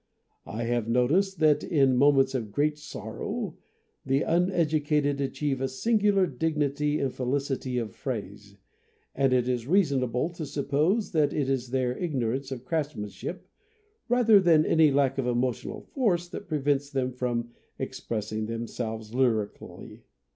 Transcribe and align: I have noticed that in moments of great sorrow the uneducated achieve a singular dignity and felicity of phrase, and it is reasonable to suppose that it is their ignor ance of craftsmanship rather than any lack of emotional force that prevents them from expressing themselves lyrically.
I 0.47 0.63
have 0.63 0.87
noticed 0.87 1.37
that 1.41 1.63
in 1.63 1.95
moments 1.95 2.33
of 2.33 2.51
great 2.51 2.79
sorrow 2.79 3.55
the 4.03 4.23
uneducated 4.23 5.21
achieve 5.21 5.61
a 5.61 5.67
singular 5.67 6.25
dignity 6.25 6.99
and 6.99 7.13
felicity 7.13 7.77
of 7.77 7.93
phrase, 7.93 8.57
and 9.13 9.31
it 9.31 9.47
is 9.47 9.67
reasonable 9.67 10.31
to 10.31 10.47
suppose 10.47 11.11
that 11.11 11.33
it 11.33 11.47
is 11.47 11.69
their 11.69 11.93
ignor 11.93 12.35
ance 12.35 12.51
of 12.51 12.65
craftsmanship 12.65 13.47
rather 14.09 14.39
than 14.39 14.65
any 14.65 14.89
lack 14.89 15.19
of 15.19 15.27
emotional 15.27 15.81
force 15.81 16.27
that 16.29 16.47
prevents 16.47 16.89
them 16.89 17.11
from 17.11 17.51
expressing 17.77 18.47
themselves 18.47 19.13
lyrically. 19.13 20.01